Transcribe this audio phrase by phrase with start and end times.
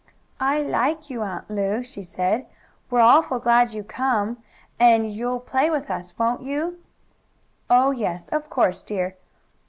[0.39, 2.47] "I like you, Aunt Lu," she said.
[2.89, 4.37] "We're awful glad you came,
[4.79, 6.79] and you'll play with us; won't you?"
[7.69, 9.15] "Oh, yes, of course, dear.